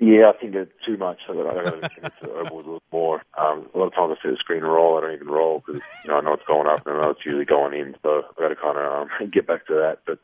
Yeah, 0.00 0.32
I 0.34 0.38
think 0.38 0.56
it's 0.56 0.72
too 0.84 0.96
much. 0.96 1.20
I 1.28 1.34
get 1.34 2.18
to 2.20 2.26
the 2.26 2.34
elbows 2.36 2.50
a 2.50 2.56
little 2.56 2.82
more. 2.90 3.22
Um, 3.38 3.70
a 3.72 3.78
lot 3.78 3.86
of 3.86 3.94
times 3.94 4.18
I 4.18 4.22
see 4.22 4.30
the 4.32 4.36
screen 4.36 4.62
roll. 4.62 4.98
I 4.98 5.02
don't 5.02 5.14
even 5.14 5.28
roll 5.28 5.62
because 5.64 5.80
you 6.04 6.10
know 6.10 6.18
I 6.18 6.20
know 6.20 6.32
it's 6.32 6.42
going 6.48 6.66
up 6.66 6.84
and 6.86 6.96
I 6.96 7.02
know 7.02 7.10
it's 7.10 7.24
usually 7.24 7.44
going 7.44 7.78
in. 7.78 7.94
So 8.02 8.24
I 8.36 8.42
got 8.42 8.48
to 8.48 8.56
kind 8.56 8.76
of 8.76 9.02
um, 9.02 9.30
get 9.32 9.46
back 9.46 9.66
to 9.68 9.74
that. 9.74 9.98
But 10.04 10.18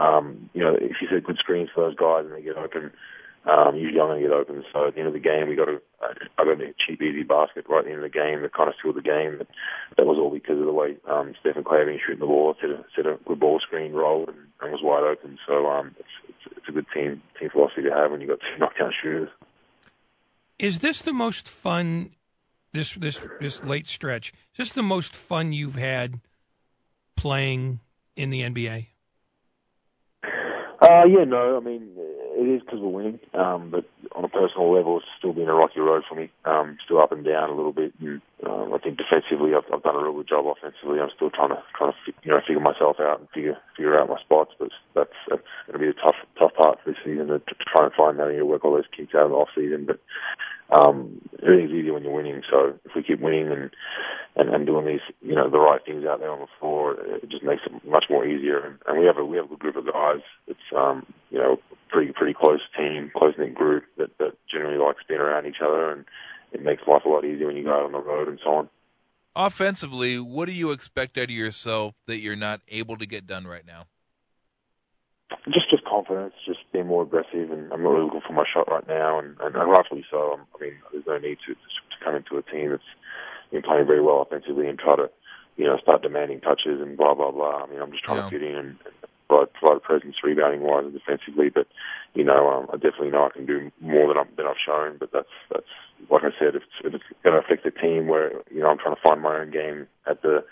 um, 0.00 0.50
you 0.54 0.62
know, 0.62 0.74
if 0.74 0.96
you 1.00 1.08
set 1.08 1.22
good 1.22 1.38
screens 1.38 1.70
for 1.72 1.82
those 1.82 1.94
guys 1.94 2.24
and 2.26 2.34
they 2.34 2.42
get 2.42 2.56
open, 2.56 2.90
um, 3.46 3.76
usually 3.76 4.00
I'm 4.00 4.08
going 4.08 4.22
to 4.22 4.28
get 4.28 4.34
open. 4.34 4.64
So 4.72 4.88
at 4.88 4.94
the 4.94 5.00
end 5.00 5.08
of 5.08 5.14
the 5.14 5.20
game, 5.20 5.48
we 5.48 5.54
got 5.54 5.66
to, 5.66 5.80
uh, 6.02 6.14
got 6.36 6.60
a 6.60 6.74
cheap, 6.84 7.00
easy 7.00 7.22
basket 7.22 7.66
right 7.68 7.78
at 7.78 7.84
the 7.84 7.90
end 7.92 8.04
of 8.04 8.10
the 8.10 8.18
game 8.18 8.42
that 8.42 8.52
kind 8.52 8.68
of 8.68 8.74
sealed 8.82 8.96
the 8.96 9.02
game. 9.02 9.38
But 9.38 9.46
that 9.96 10.06
was 10.06 10.18
all 10.18 10.30
because 10.30 10.58
of 10.58 10.66
the 10.66 10.72
way 10.72 10.96
um, 11.08 11.34
Stephen 11.40 11.62
been 11.62 12.00
shooting 12.04 12.20
the 12.20 12.26
ball, 12.26 12.56
set 12.60 12.70
a, 12.70 12.84
set 12.94 13.06
a 13.06 13.18
good 13.24 13.38
ball 13.38 13.60
screen, 13.60 13.92
rolled, 13.92 14.30
and, 14.30 14.38
and 14.60 14.72
was 14.72 14.82
wide 14.82 15.04
open. 15.04 15.38
So 15.46 15.66
um, 15.66 15.94
it's, 15.98 16.08
it's, 16.28 16.56
it's 16.56 16.68
a 16.68 16.72
good 16.72 16.86
team 16.92 17.22
team 17.38 17.50
philosophy 17.50 17.82
to 17.82 17.90
have 17.90 18.10
when 18.10 18.20
you've 18.20 18.30
got 18.30 18.40
two 18.40 18.58
knockdown 18.58 18.92
shooters. 19.00 19.30
Is 20.58 20.80
this 20.80 21.02
the 21.02 21.12
most 21.12 21.48
fun? 21.48 22.10
This 22.72 22.94
this 22.94 23.20
this 23.40 23.62
late 23.62 23.88
stretch. 23.88 24.32
Is 24.52 24.58
this 24.58 24.72
the 24.72 24.82
most 24.82 25.14
fun 25.14 25.52
you've 25.52 25.76
had 25.76 26.20
playing 27.14 27.80
in 28.16 28.30
the 28.30 28.42
NBA? 28.42 28.88
Uh, 30.82 31.04
yeah, 31.06 31.24
no. 31.24 31.56
I 31.56 31.60
mean, 31.60 31.88
it 32.36 32.46
is 32.46 32.60
because 32.60 32.80
we're 32.80 32.92
winning. 32.92 33.18
Um, 33.32 33.70
but 33.70 33.88
on 34.12 34.24
a 34.24 34.28
personal 34.28 34.72
level, 34.72 34.98
it's 34.98 35.08
still 35.18 35.32
been 35.32 35.48
a 35.48 35.54
rocky 35.54 35.80
road 35.80 36.04
for 36.08 36.14
me. 36.14 36.30
Um, 36.44 36.76
still 36.84 37.00
up 37.00 37.12
and 37.12 37.24
down 37.24 37.50
a 37.50 37.56
little 37.56 37.72
bit. 37.72 37.94
And 38.00 38.20
um, 38.46 38.74
I 38.74 38.78
think 38.78 38.98
defensively, 38.98 39.52
I've, 39.56 39.64
I've 39.72 39.82
done 39.82 39.96
a 39.96 40.02
real 40.04 40.12
good 40.12 40.28
job. 40.28 40.46
Offensively, 40.46 41.00
I'm 41.00 41.10
still 41.16 41.30
trying 41.30 41.50
to 41.50 41.62
trying 41.76 41.92
to 41.92 42.12
you 42.22 42.30
know 42.30 42.40
figure 42.46 42.60
myself 42.60 43.00
out 43.00 43.20
and 43.20 43.28
figure 43.30 43.56
figure 43.76 43.98
out 43.98 44.08
my 44.08 44.20
spots. 44.20 44.52
But 44.58 44.68
that's 44.94 45.16
that's 45.28 45.48
going 45.66 45.80
to 45.80 45.84
be 45.84 45.90
a 45.90 45.96
tough 45.96 46.20
tough 46.38 46.54
part 46.54 46.78
for 46.84 46.90
this 46.90 47.00
season 47.04 47.28
to, 47.28 47.38
to 47.40 47.54
try 47.64 47.84
and 47.88 47.94
find 47.94 48.18
that. 48.20 48.34
You 48.34 48.44
work 48.44 48.64
all 48.64 48.76
those 48.76 48.92
kinks 48.94 49.14
out 49.14 49.26
in 49.26 49.32
the 49.32 49.40
off 49.40 49.48
season, 49.56 49.86
but 49.86 49.98
um, 50.76 51.20
everything's 51.42 51.72
easier 51.72 51.94
when 51.94 52.02
you're 52.02 52.12
winning. 52.12 52.42
So 52.50 52.78
if 52.84 52.92
we 52.94 53.02
keep 53.02 53.20
winning 53.20 53.50
and, 53.50 53.70
and 54.36 54.50
and 54.54 54.66
doing 54.66 54.86
these, 54.86 55.00
you 55.22 55.34
know, 55.34 55.48
the 55.48 55.58
right 55.58 55.80
things 55.84 56.04
out 56.04 56.20
there 56.20 56.30
on 56.30 56.40
the 56.40 56.46
floor, 56.60 56.96
it 57.00 57.28
just 57.30 57.44
makes 57.44 57.62
it 57.66 57.88
much 57.88 58.04
more 58.10 58.26
easier. 58.26 58.60
And, 58.60 58.78
and 58.86 58.98
we 58.98 59.06
have 59.06 59.16
a 59.16 59.24
we 59.24 59.36
have 59.36 59.46
a 59.46 59.48
good 59.48 59.58
group 59.58 59.76
of 59.76 59.86
guys. 59.86 60.22
It's 60.46 60.68
um, 60.76 61.06
you 61.30 61.38
know, 61.38 61.58
pretty 61.88 62.12
pretty 62.12 62.34
close 62.34 62.60
team, 62.76 63.10
close 63.16 63.34
knit 63.38 63.54
group 63.54 63.84
that 63.96 64.16
that 64.18 64.32
generally 64.50 64.78
likes 64.78 65.02
being 65.08 65.20
around 65.20 65.46
each 65.46 65.62
other, 65.64 65.90
and 65.92 66.04
it 66.52 66.62
makes 66.62 66.82
life 66.86 67.02
a 67.04 67.08
lot 67.08 67.24
easier 67.24 67.46
when 67.46 67.56
you 67.56 67.64
go 67.64 67.74
out 67.74 67.86
on 67.86 67.92
the 67.92 67.98
road 67.98 68.28
and 68.28 68.38
so 68.44 68.50
on. 68.50 68.68
Offensively, 69.34 70.18
what 70.18 70.46
do 70.46 70.52
you 70.52 70.70
expect 70.70 71.18
out 71.18 71.24
of 71.24 71.30
yourself 71.30 71.94
that 72.06 72.20
you're 72.20 72.36
not 72.36 72.60
able 72.68 72.96
to 72.96 73.04
get 73.04 73.26
done 73.26 73.46
right 73.46 73.66
now? 73.66 73.84
Just 75.48 75.70
just 75.70 75.84
confidence, 75.84 76.34
just 76.44 76.60
being 76.72 76.86
more 76.88 77.04
aggressive, 77.04 77.52
and 77.52 77.72
I'm 77.72 77.82
not 77.82 77.90
really 77.90 78.04
looking 78.06 78.22
for 78.26 78.32
my 78.32 78.44
shot 78.52 78.68
right 78.68 78.86
now, 78.88 79.20
and, 79.20 79.36
and, 79.40 79.54
and 79.54 79.70
rightfully 79.70 80.04
so. 80.10 80.34
I 80.38 80.60
mean, 80.60 80.74
there's 80.90 81.06
no 81.06 81.18
need 81.18 81.38
to, 81.46 81.54
to 81.54 82.04
come 82.04 82.16
into 82.16 82.36
a 82.36 82.42
team 82.42 82.70
that's 82.70 82.82
been 83.52 83.62
playing 83.62 83.86
very 83.86 84.02
well 84.02 84.22
offensively 84.22 84.66
and 84.66 84.76
try 84.76 84.96
to, 84.96 85.08
you 85.56 85.64
know, 85.64 85.78
start 85.78 86.02
demanding 86.02 86.40
touches 86.40 86.80
and 86.80 86.96
blah 86.96 87.14
blah 87.14 87.30
blah. 87.30 87.62
I 87.62 87.66
mean, 87.70 87.80
I'm 87.80 87.92
just 87.92 88.02
trying 88.02 88.18
Yeah. 88.18 88.24
to 88.24 88.30
fit 88.30 88.42
in 88.42 88.56
and, 88.56 88.68
and 88.82 88.94
provide, 89.28 89.52
provide 89.54 89.76
a 89.76 89.80
presence 89.80 90.16
rebounding 90.24 90.62
wise 90.62 90.84
and 90.84 90.92
defensively. 90.94 91.48
But 91.48 91.68
you 92.14 92.24
know, 92.24 92.50
um, 92.50 92.66
I 92.72 92.76
definitely 92.76 93.10
know 93.10 93.26
I 93.26 93.30
can 93.30 93.46
do 93.46 93.70
more 93.80 94.08
than, 94.08 94.18
I'm, 94.18 94.28
than 94.36 94.46
I've 94.46 94.58
shown. 94.64 94.96
But 94.98 95.10
that's 95.12 95.30
that's 95.52 95.72
like 96.10 96.24
I 96.24 96.34
said, 96.38 96.56
if 96.56 96.62
it's, 96.66 96.78
if 96.82 96.94
it's 96.94 97.04
going 97.22 97.38
to 97.38 97.44
affect 97.44 97.62
the 97.62 97.70
team 97.70 98.08
where 98.08 98.32
you 98.50 98.60
know 98.60 98.68
I'm 98.68 98.78
trying 98.78 98.96
to 98.96 99.02
find 99.02 99.22
my 99.22 99.38
own 99.38 99.52
game 99.52 99.86
at 100.10 100.22
the 100.22 100.42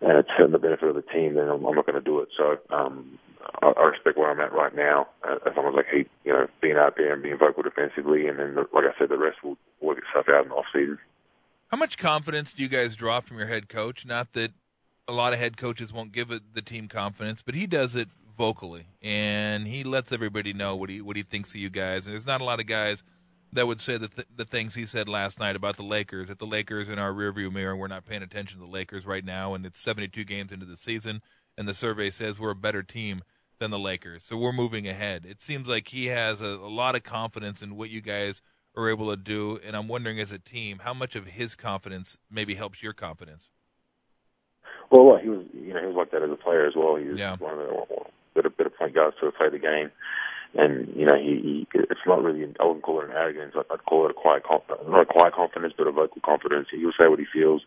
and 0.00 0.18
it's 0.18 0.28
to 0.38 0.46
the 0.46 0.58
benefit 0.58 0.88
of 0.88 0.94
the 0.94 1.02
team, 1.02 1.34
then 1.34 1.48
I'm, 1.48 1.64
I'm 1.64 1.74
not 1.74 1.86
going 1.86 1.98
to 1.98 2.04
do 2.04 2.20
it. 2.20 2.28
So 2.36 2.58
um, 2.70 3.18
I, 3.62 3.82
respect 3.84 4.18
where 4.18 4.30
I'm 4.30 4.40
at 4.40 4.52
right 4.52 4.74
now. 4.74 5.08
Uh, 5.22 5.36
as 5.46 5.56
long 5.56 5.66
as 5.66 5.74
I 5.76 5.96
keep, 5.96 6.10
you 6.24 6.32
know, 6.32 6.46
being 6.60 6.76
out 6.76 6.94
there 6.96 7.12
and 7.12 7.22
being 7.22 7.38
vocal 7.38 7.62
defensively, 7.62 8.26
and 8.26 8.38
then, 8.38 8.54
the, 8.54 8.66
like 8.72 8.84
I 8.84 8.98
said, 8.98 9.08
the 9.08 9.18
rest 9.18 9.42
will 9.42 9.56
work 9.80 9.98
itself 9.98 10.26
out 10.28 10.44
in 10.44 10.50
the 10.50 10.54
off 10.54 10.66
season. 10.72 10.98
How 11.68 11.76
much 11.76 11.98
confidence 11.98 12.52
do 12.52 12.62
you 12.62 12.68
guys 12.68 12.94
draw 12.94 13.20
from 13.20 13.38
your 13.38 13.46
head 13.46 13.68
coach? 13.68 14.06
Not 14.06 14.32
that 14.34 14.52
a 15.08 15.12
lot 15.12 15.32
of 15.32 15.38
head 15.38 15.56
coaches 15.56 15.92
won't 15.92 16.12
give 16.12 16.30
it 16.30 16.54
the 16.54 16.62
team 16.62 16.88
confidence, 16.88 17.42
but 17.42 17.54
he 17.54 17.66
does 17.66 17.96
it 17.96 18.08
vocally, 18.36 18.86
and 19.02 19.66
he 19.66 19.84
lets 19.84 20.12
everybody 20.12 20.52
know 20.52 20.74
what 20.76 20.90
he 20.90 21.00
what 21.00 21.16
he 21.16 21.22
thinks 21.22 21.50
of 21.50 21.56
you 21.56 21.70
guys. 21.70 22.06
And 22.06 22.14
there's 22.14 22.26
not 22.26 22.40
a 22.40 22.44
lot 22.44 22.60
of 22.60 22.66
guys 22.66 23.02
that 23.52 23.66
would 23.66 23.80
say 23.80 23.96
the 23.96 24.08
th- 24.08 24.28
the 24.34 24.44
things 24.44 24.74
he 24.74 24.84
said 24.84 25.08
last 25.08 25.38
night 25.38 25.56
about 25.56 25.76
the 25.76 25.82
Lakers. 25.82 26.28
That 26.28 26.38
the 26.38 26.46
Lakers 26.46 26.88
in 26.88 26.98
our 26.98 27.12
rearview 27.12 27.52
mirror, 27.52 27.76
we're 27.76 27.88
not 27.88 28.04
paying 28.06 28.22
attention 28.22 28.60
to 28.60 28.66
the 28.66 28.72
Lakers 28.72 29.06
right 29.06 29.24
now, 29.24 29.54
and 29.54 29.64
it's 29.64 29.78
72 29.78 30.24
games 30.24 30.52
into 30.52 30.66
the 30.66 30.76
season, 30.76 31.22
and 31.56 31.68
the 31.68 31.74
survey 31.74 32.10
says 32.10 32.38
we're 32.38 32.50
a 32.50 32.56
better 32.56 32.82
team 32.82 33.22
than 33.58 33.70
the 33.70 33.78
Lakers, 33.78 34.24
so 34.24 34.36
we're 34.36 34.52
moving 34.52 34.88
ahead. 34.88 35.24
It 35.24 35.40
seems 35.40 35.68
like 35.68 35.88
he 35.88 36.06
has 36.06 36.40
a, 36.40 36.46
a 36.46 36.68
lot 36.68 36.96
of 36.96 37.02
confidence 37.02 37.62
in 37.62 37.76
what 37.76 37.90
you 37.90 38.00
guys 38.00 38.42
are 38.76 38.88
able 38.90 39.08
to 39.10 39.16
do, 39.16 39.58
and 39.64 39.76
I'm 39.76 39.86
wondering 39.88 40.18
as 40.18 40.32
a 40.32 40.38
team 40.38 40.80
how 40.82 40.92
much 40.92 41.14
of 41.14 41.26
his 41.26 41.54
confidence 41.54 42.18
maybe 42.30 42.56
helps 42.56 42.82
your 42.82 42.92
confidence. 42.92 43.48
Well, 44.90 45.16
he 45.22 45.28
was, 45.28 45.46
you 45.54 45.72
know, 45.72 45.80
he 45.80 45.86
was 45.86 45.96
like 45.96 46.10
that 46.10 46.22
as 46.22 46.30
a 46.30 46.36
player 46.36 46.66
as 46.66 46.74
well. 46.76 46.96
He 46.96 47.06
was 47.06 47.18
Yeah. 47.18 47.36
one 47.36 47.52
of 47.52 47.58
the 47.58 47.86
better, 48.34 48.50
better 48.50 48.70
point 48.70 48.94
guards 48.94 49.16
to 49.20 49.30
played 49.32 49.52
the 49.52 49.58
game. 49.58 49.90
And 50.56 50.94
you 50.94 51.04
know, 51.04 51.16
he, 51.16 51.66
he 51.72 51.78
it's 51.78 52.00
not 52.06 52.22
really. 52.22 52.44
I 52.60 52.64
wouldn't 52.64 52.84
call 52.84 53.00
it 53.00 53.06
an 53.06 53.10
arrogance. 53.10 53.54
I'd 53.56 53.84
call 53.86 54.04
it 54.06 54.12
a 54.12 54.14
quiet, 54.14 54.44
not 54.86 55.00
a 55.00 55.04
quiet 55.04 55.34
confidence, 55.34 55.74
but 55.76 55.88
a 55.88 55.92
vocal 55.92 56.22
confidence. 56.24 56.68
He 56.70 56.84
will 56.84 56.92
say 56.92 57.08
what 57.08 57.18
he 57.18 57.26
feels. 57.32 57.62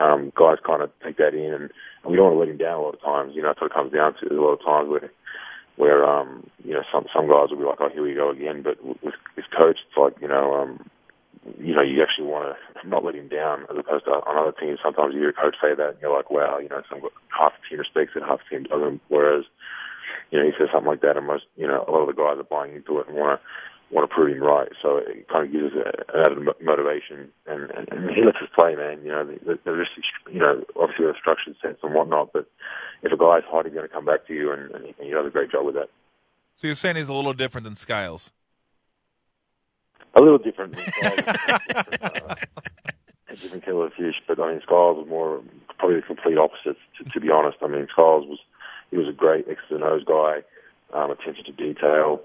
Um, 0.00 0.32
guys 0.34 0.58
kind 0.66 0.82
of 0.82 0.90
take 1.04 1.18
that 1.18 1.34
in, 1.34 1.54
and, 1.54 1.70
and 1.70 2.08
we 2.10 2.16
don't 2.16 2.34
want 2.34 2.34
to 2.34 2.40
let 2.40 2.48
him 2.48 2.58
down 2.58 2.78
a 2.78 2.82
lot 2.82 2.94
of 2.94 3.02
times. 3.02 3.32
You 3.34 3.42
know, 3.42 3.48
that's 3.48 3.60
what 3.60 3.70
it 3.70 3.74
comes 3.74 3.92
down 3.92 4.14
to. 4.14 4.26
There's 4.26 4.38
a 4.38 4.42
lot 4.42 4.58
of 4.58 4.64
times 4.66 4.90
where, 4.90 5.10
where 5.76 6.04
um, 6.04 6.50
you 6.64 6.74
know, 6.74 6.82
some 6.90 7.06
some 7.14 7.28
guys 7.30 7.50
will 7.50 7.62
be 7.62 7.64
like, 7.64 7.78
"Oh, 7.80 7.90
here 7.92 8.02
we 8.02 8.14
go 8.14 8.30
again." 8.30 8.62
But 8.62 8.82
with 8.82 9.14
with 9.36 9.46
coach, 9.56 9.78
it's 9.86 9.96
like, 9.96 10.18
you 10.20 10.26
know, 10.26 10.54
um, 10.54 10.90
you 11.62 11.74
know, 11.74 11.82
you 11.82 12.02
actually 12.02 12.26
want 12.26 12.56
to 12.56 12.88
not 12.88 13.04
let 13.04 13.14
him 13.14 13.28
down, 13.28 13.70
as 13.70 13.78
opposed 13.78 14.04
to 14.06 14.18
on 14.18 14.34
other 14.34 14.56
teams. 14.58 14.82
Sometimes 14.82 15.14
you 15.14 15.20
hear 15.20 15.30
a 15.30 15.38
coach 15.38 15.54
say 15.62 15.74
that, 15.78 15.94
and 15.94 16.00
you're 16.02 16.14
like, 16.14 16.30
"Wow," 16.30 16.58
you 16.58 16.68
know, 16.68 16.82
some 16.90 17.02
half 17.30 17.54
the 17.54 17.62
team 17.70 17.78
respects 17.78 18.18
it, 18.18 18.26
half 18.26 18.40
the 18.50 18.58
team 18.58 18.66
doesn't. 18.66 19.00
Whereas 19.08 19.44
you 20.30 20.38
know, 20.38 20.46
he 20.46 20.52
says 20.58 20.68
something 20.72 20.90
like 20.90 21.00
that, 21.02 21.16
and 21.16 21.26
most, 21.26 21.44
you 21.56 21.66
know, 21.66 21.84
a 21.86 21.90
lot 21.90 22.02
of 22.02 22.10
the 22.10 22.18
guys 22.18 22.38
are 22.38 22.44
buying 22.44 22.74
into 22.74 22.98
it 22.98 23.08
and 23.08 23.16
want 23.16 23.40
to 23.40 23.46
want 23.94 24.10
to 24.10 24.14
prove 24.14 24.36
him 24.36 24.42
right. 24.42 24.68
So 24.82 24.98
it 24.98 25.28
kind 25.28 25.46
of 25.46 25.52
gives 25.52 25.72
us 25.72 25.78
a, 25.78 26.18
an 26.18 26.26
added 26.26 26.42
mo- 26.42 26.60
motivation, 26.60 27.30
and, 27.46 27.70
and, 27.70 27.88
and 27.92 28.10
he 28.10 28.24
lets 28.24 28.38
us 28.42 28.50
play, 28.54 28.74
man. 28.74 29.00
You 29.04 29.12
know, 29.12 29.24
the, 29.24 29.58
the 29.64 29.72
risk, 29.72 29.92
you 30.30 30.40
know, 30.40 30.64
obviously 30.74 31.06
with 31.06 31.14
a 31.14 31.18
structured 31.18 31.54
sense 31.62 31.78
and 31.82 31.94
whatnot, 31.94 32.32
but 32.32 32.50
if 33.02 33.12
a 33.12 33.16
guy's 33.16 33.44
hot, 33.46 33.66
he's 33.66 33.74
going 33.74 33.86
to 33.86 33.94
come 33.94 34.04
back 34.04 34.26
to 34.26 34.34
you, 34.34 34.52
and, 34.52 34.70
and 34.72 34.84
he, 34.86 34.94
he 34.98 35.10
does 35.10 35.26
a 35.26 35.30
great 35.30 35.52
job 35.52 35.64
with 35.64 35.76
that. 35.76 35.88
So 36.56 36.66
you're 36.66 36.74
saying 36.76 36.96
he's 36.96 37.08
a 37.08 37.14
little 37.14 37.32
different 37.32 37.64
than 37.64 37.76
Skiles. 37.76 38.32
A 40.16 40.20
little 40.20 40.38
different. 40.38 40.76
A 43.34 43.36
different 43.36 43.66
of 43.66 43.92
fish, 43.94 44.14
but 44.28 44.38
I 44.38 44.52
mean, 44.52 44.60
Skiles 44.62 44.98
was 44.98 45.08
more 45.08 45.42
probably 45.78 45.96
the 45.96 46.02
complete 46.02 46.38
opposite. 46.38 46.76
To, 46.98 47.10
to 47.10 47.20
be 47.20 47.30
honest, 47.30 47.58
I 47.62 47.66
mean, 47.66 47.88
Skiles 47.90 48.26
was 48.28 48.38
he 48.92 48.96
was 48.96 49.08
a 49.08 49.12
great 49.12 49.48
X 49.48 49.58
and 49.70 49.82
O's 49.82 50.04
guy, 50.04 50.44
um, 50.92 51.10
attention 51.10 51.44
to 51.46 51.52
detail. 51.52 52.20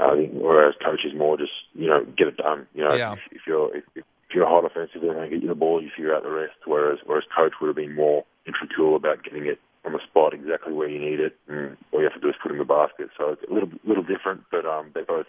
Uh, 0.00 0.12
I 0.12 0.16
think 0.16 0.30
whereas 0.32 0.74
coach 0.84 1.00
is 1.04 1.12
more 1.14 1.36
just 1.36 1.52
you 1.74 1.88
know 1.88 2.04
get 2.16 2.28
it 2.28 2.36
done. 2.38 2.66
You 2.74 2.84
know, 2.84 2.94
Yeah. 2.94 3.12
if, 3.12 3.18
if 3.32 3.42
you're 3.46 3.76
if, 3.76 3.84
if 3.96 4.04
you're 4.34 4.46
hot 4.48 4.64
offensively 4.64 5.08
and 5.10 5.18
they 5.18 5.28
get 5.28 5.42
you 5.42 5.48
the 5.48 5.54
ball, 5.54 5.82
you 5.82 5.90
figure 5.94 6.14
out 6.14 6.22
the 6.22 6.30
rest. 6.30 6.54
Whereas 6.64 6.98
whereas 7.04 7.24
coach 7.36 7.52
would 7.60 7.66
have 7.68 7.76
been 7.76 7.94
more 7.94 8.24
integral 8.46 8.96
about 8.96 9.22
getting 9.24 9.46
it 9.46 9.58
on 9.84 9.92
the 9.92 10.00
spot 10.08 10.32
exactly 10.34 10.72
where 10.72 10.88
you 10.88 10.98
need 10.98 11.20
it, 11.20 11.36
and 11.48 11.76
all 11.92 12.00
you 12.00 12.04
have 12.04 12.14
to 12.14 12.20
do 12.20 12.28
is 12.28 12.34
put 12.42 12.50
it 12.50 12.54
in 12.54 12.58
the 12.58 12.64
basket. 12.64 13.08
So 13.18 13.30
it's 13.30 13.42
a 13.50 13.52
little 13.52 13.70
little 13.84 14.04
different, 14.04 14.42
but 14.50 14.64
um, 14.64 14.90
they 14.94 15.02
both 15.02 15.26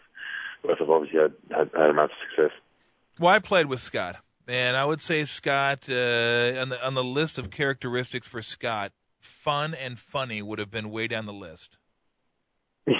both 0.63 0.77
have 0.79 0.89
obviously 0.89 1.19
had 1.19 1.33
had, 1.49 1.69
had 1.75 1.89
amounts 1.89 2.13
of 2.13 2.29
success. 2.29 2.57
Well, 3.19 3.33
I 3.33 3.39
played 3.39 3.65
with 3.67 3.79
Scott, 3.79 4.17
and 4.47 4.77
I 4.77 4.85
would 4.85 5.01
say 5.01 5.23
Scott 5.25 5.89
uh, 5.89 6.59
on 6.61 6.69
the 6.69 6.77
on 6.85 6.93
the 6.93 7.03
list 7.03 7.37
of 7.37 7.49
characteristics 7.49 8.27
for 8.27 8.41
Scott, 8.41 8.91
fun 9.19 9.73
and 9.73 9.97
funny 9.99 10.41
would 10.41 10.59
have 10.59 10.71
been 10.71 10.91
way 10.91 11.07
down 11.07 11.25
the 11.25 11.33
list. 11.33 11.77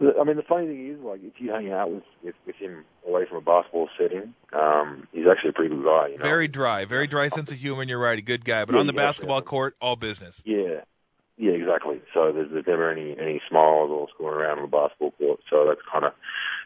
I 0.00 0.24
mean, 0.24 0.36
the 0.36 0.42
funny 0.42 0.66
thing 0.66 0.88
is, 0.90 0.98
like, 1.04 1.20
if 1.22 1.34
you 1.38 1.50
hang 1.50 1.70
out 1.72 1.90
with, 1.92 2.04
with, 2.22 2.34
with 2.46 2.56
him 2.56 2.84
away 3.06 3.26
from 3.28 3.36
a 3.38 3.40
basketball 3.42 3.88
setting, 3.98 4.32
um, 4.52 5.06
he's 5.12 5.26
actually 5.30 5.50
a 5.50 5.52
pretty 5.52 5.74
good 5.74 5.84
guy. 5.84 6.08
You 6.08 6.18
know? 6.18 6.22
Very 6.24 6.48
dry, 6.48 6.86
very 6.86 7.06
dry 7.06 7.28
sense 7.28 7.52
of 7.52 7.58
humor. 7.58 7.82
And 7.82 7.90
you're 7.90 7.98
right, 7.98 8.18
a 8.18 8.22
good 8.22 8.44
guy, 8.46 8.64
but 8.64 8.74
Yeah, 8.74 8.80
on 8.80 8.86
the 8.86 8.94
basketball 8.94 9.38
yeah. 9.38 9.42
court, 9.44 9.76
all 9.80 9.96
business. 9.96 10.42
Yeah, 10.46 10.80
yeah, 11.36 11.52
exactly. 11.52 12.00
So 12.14 12.32
there's, 12.32 12.50
there's 12.50 12.66
never 12.66 12.90
any 12.90 13.12
any 13.18 13.40
smiles 13.48 13.90
or 13.90 14.08
screwing 14.14 14.34
around 14.34 14.58
on 14.58 14.64
the 14.64 14.76
basketball 14.76 15.10
court. 15.12 15.40
So 15.50 15.66
that's 15.68 15.80
kind 15.90 16.04
of 16.04 16.12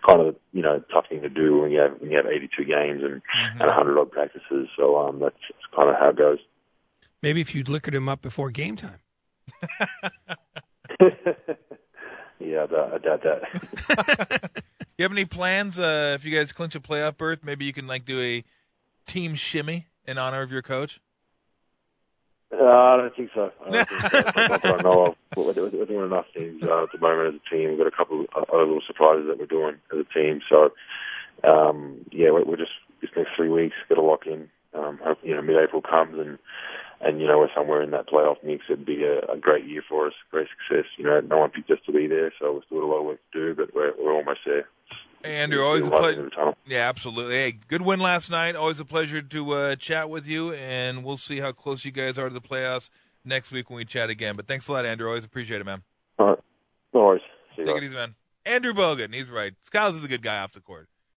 kind 0.07 0.21
of 0.21 0.37
you 0.53 0.62
know 0.62 0.83
tough 0.93 1.07
thing 1.09 1.23
to 1.23 1.29
do 1.29 1.59
when 1.61 1.71
you 1.71 1.79
have 1.81 2.00
when 2.00 2.11
you 2.11 2.17
have 2.17 2.26
82 2.26 2.64
games 2.64 3.03
and 3.03 3.21
Mm-hmm. 3.23 3.61
and 3.61 3.67
100 3.69 3.99
odd 4.00 4.11
practices. 4.12 4.69
So 4.76 4.97
um, 4.97 5.19
that's, 5.21 5.35
that's 5.50 5.75
kind 5.75 5.88
of 5.91 5.97
how 5.97 6.11
it 6.11 6.17
goes. 6.17 6.38
Maybe 7.23 7.41
if 7.41 7.55
you'd 7.55 7.69
liquored 7.69 7.95
him 7.95 8.09
up 8.09 8.21
before 8.23 8.50
game 8.50 8.76
time. 8.76 9.00
yeah, 12.55 12.89
I 12.93 12.99
doubt, 12.99 13.23
that. 13.23 14.51
You 14.97 15.03
have 15.03 15.13
any 15.13 15.25
plans? 15.25 15.79
Uh, 15.79 16.13
if 16.15 16.25
you 16.25 16.37
guys 16.37 16.53
clinch 16.53 16.77
a 16.77 16.81
playoff 16.81 17.17
berth, 17.17 17.43
maybe 17.43 17.65
you 17.65 17.73
can 17.73 17.89
like 17.89 18.05
do 18.05 18.21
a 18.21 18.45
team 19.07 19.35
shimmy 19.35 19.89
in 20.07 20.19
honor 20.19 20.43
of 20.43 20.53
your 20.53 20.63
coach. 20.63 21.01
Uh, 22.53 22.65
I 22.65 22.97
don't 22.99 23.17
think 23.17 23.31
so. 23.35 23.51
I 23.67 23.71
don't 23.71 23.89
think 23.89 24.01
so. 24.01 24.09
Not 24.49 24.63
that 24.63 24.77
I 24.79 24.83
know 24.83 25.07
of. 25.07 25.15
But 25.31 25.57
We're, 25.57 25.69
we're 25.71 25.87
doing 25.87 26.07
enough 26.07 26.27
things 26.33 26.63
uh, 26.63 26.85
at 26.85 26.93
the 26.93 26.99
moment 26.99 27.35
as 27.35 27.41
a 27.45 27.51
team. 27.51 27.71
We've 27.71 27.79
got 27.79 27.89
a 27.89 27.91
couple 27.91 28.21
of 28.21 28.45
other 28.49 28.65
little 28.65 28.83
surprises 28.87 29.27
that 29.27 29.39
we're 29.39 29.47
doing 29.47 29.75
as 29.93 29.99
a 29.99 30.15
team. 30.15 30.41
So, 30.49 30.73
um, 31.43 32.05
yeah, 32.13 32.31
we're, 32.31 32.45
we're 32.45 32.57
just 32.57 32.71
this 33.01 33.11
next 33.17 33.31
three 33.35 33.49
weeks 33.49 33.75
got 33.89 33.97
to 33.97 34.03
lock 34.03 34.27
in. 34.27 34.49
Um, 34.75 35.01
hope, 35.03 35.19
you 35.25 35.35
know, 35.35 35.43
mid-April 35.43 35.83
comes 35.83 36.19
and 36.19 36.39
and 37.01 37.21
you 37.21 37.27
know 37.27 37.39
we're 37.39 37.49
somewhere 37.55 37.83
in 37.83 37.91
that 37.93 38.09
playoff 38.09 38.37
mix. 38.43 38.65
It'd 38.69 38.87
be 38.87 39.05
a, 39.05 39.21
a 39.33 39.37
great 39.37 39.67
year 39.67 39.83
for 39.89 40.07
us, 40.07 40.13
great 40.31 40.49
success. 40.69 40.87
You 40.97 41.05
know, 41.05 41.21
no 41.21 41.39
one 41.39 41.51
picked 41.51 41.71
us 41.71 41.79
to 41.87 41.93
be 41.93 42.07
there, 42.07 42.33
so 42.41 42.53
we've 42.55 42.63
still 42.67 42.81
got 42.81 42.87
a 42.87 42.89
lot 42.89 42.99
of 43.01 43.05
work 43.07 43.21
to 43.33 43.39
do, 43.39 43.55
but 43.55 43.75
we're 43.75 43.93
we're 43.99 44.15
almost 44.15 44.41
there. 44.47 44.69
Andrew, 45.25 45.63
always 45.63 45.87
a 45.87 45.89
Light 45.91 45.95
at 45.95 45.97
the 45.97 46.01
pleasure. 46.03 46.19
end 46.19 46.27
of 46.27 46.31
the 46.31 46.37
tunnel. 46.37 46.57
Yeah, 46.67 46.89
absolutely. 46.89 47.35
Hey, 47.35 47.53
good 47.53 47.81
win 47.81 47.99
last 47.99 48.31
night. 48.31 48.57
Always 48.57 48.79
a 48.79 48.85
pleasure 48.85 49.23
to 49.23 49.51
uh, 49.53 49.77
chat 49.77 50.11
with 50.11 50.27
you, 50.27 50.53
and 50.53 51.03
we'll 51.03 51.17
see 51.17 51.41
how 51.41 51.51
close 51.53 51.85
you 51.85 51.93
guys 51.93 52.19
are 52.19 52.29
to 52.29 52.35
the 52.35 52.43
playoffs 52.43 52.91
next 53.25 53.51
week 53.51 53.71
when 53.71 53.79
we 53.79 53.87
chat 53.87 54.11
again. 54.11 54.35
But 54.37 54.47
thanks 54.47 54.69
a 54.69 54.73
lot, 54.73 54.85
Andrew. 54.85 55.09
Always 55.09 55.25
appreciate 55.25 55.63
it, 55.63 55.65
man. 55.65 55.83
All 56.19 56.27
right, 56.27 56.39
no 56.93 57.01
worries. 57.07 57.23
See 57.57 57.65
Take 57.65 57.77
it 57.77 57.83
easy, 57.85 57.95
man. 57.97 58.17
Andrew 58.45 58.75
Bogut, 58.75 59.15
he's 59.15 59.31
right. 59.31 59.55
Skiles 59.63 59.97
is 59.97 60.05
a 60.05 60.09
good 60.09 60.21
guy 60.21 60.39
off 60.41 60.53
the 60.53 60.61
court. 60.61 60.89